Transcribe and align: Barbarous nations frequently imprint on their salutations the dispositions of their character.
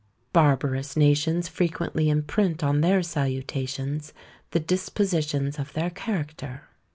Barbarous 0.33 0.97
nations 0.97 1.47
frequently 1.47 2.09
imprint 2.09 2.63
on 2.63 2.81
their 2.81 3.03
salutations 3.03 4.13
the 4.49 4.59
dispositions 4.59 5.59
of 5.59 5.73
their 5.73 5.91
character. 5.91 6.63